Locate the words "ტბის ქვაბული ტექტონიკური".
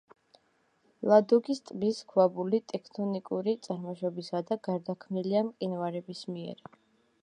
1.71-3.55